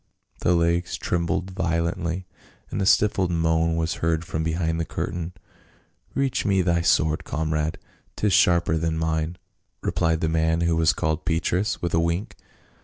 The 0.39 0.55
legs 0.55 0.97
trembled 0.97 1.51
violently, 1.51 2.25
and 2.71 2.81
a 2.81 2.87
stifled 2.87 3.29
moan 3.29 3.75
was 3.75 4.01
heard 4.01 4.25
from 4.25 4.41
behind 4.41 4.79
the 4.79 4.83
curtain." 4.83 5.33
Reach 6.15 6.43
me 6.43 6.63
thy 6.63 6.81
sword, 6.81 7.23
comrade, 7.23 7.77
'tis 8.15 8.33
sharper 8.33 8.79
than 8.79 8.97
mine," 8.97 9.37
replied 9.83 10.21
the 10.21 10.27
man 10.27 10.61
who 10.61 10.75
was 10.75 10.91
called 10.91 11.23
Petrus, 11.23 11.83
with 11.83 11.93
a 11.93 11.99
wink. 11.99 12.35